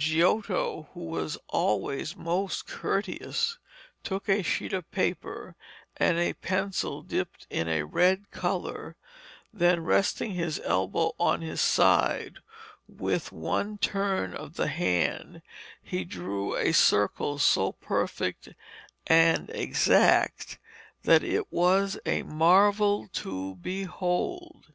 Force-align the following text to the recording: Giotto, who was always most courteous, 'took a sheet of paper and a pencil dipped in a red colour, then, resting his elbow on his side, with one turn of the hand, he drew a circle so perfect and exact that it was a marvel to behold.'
Giotto, 0.00 0.88
who 0.94 1.00
was 1.04 1.36
always 1.48 2.16
most 2.16 2.66
courteous, 2.66 3.58
'took 4.02 4.30
a 4.30 4.42
sheet 4.42 4.72
of 4.72 4.90
paper 4.90 5.56
and 5.98 6.16
a 6.16 6.32
pencil 6.32 7.02
dipped 7.02 7.46
in 7.50 7.68
a 7.68 7.82
red 7.82 8.30
colour, 8.30 8.96
then, 9.52 9.84
resting 9.84 10.30
his 10.30 10.58
elbow 10.64 11.12
on 11.20 11.42
his 11.42 11.60
side, 11.60 12.38
with 12.88 13.30
one 13.30 13.76
turn 13.76 14.32
of 14.32 14.54
the 14.54 14.68
hand, 14.68 15.42
he 15.82 16.06
drew 16.06 16.56
a 16.56 16.72
circle 16.72 17.38
so 17.38 17.72
perfect 17.72 18.48
and 19.06 19.50
exact 19.50 20.58
that 21.02 21.22
it 21.22 21.52
was 21.52 21.98
a 22.06 22.22
marvel 22.22 23.06
to 23.08 23.56
behold.' 23.56 24.72